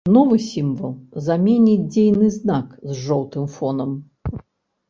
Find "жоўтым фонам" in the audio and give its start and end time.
3.05-3.91